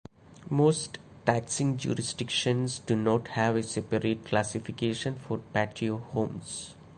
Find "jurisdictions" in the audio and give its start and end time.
1.77-2.79